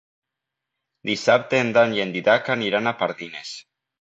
Dissabte 1.09 1.59
en 1.67 1.69
Dan 1.75 1.93
i 1.99 2.01
en 2.07 2.15
Dídac 2.17 2.51
aniran 2.55 2.89
a 2.93 2.97
Pardines. 3.05 3.55